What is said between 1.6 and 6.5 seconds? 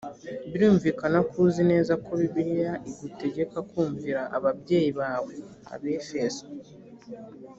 neza ko bibiliya igutegeka kumvira ababyeyi bawe abefeso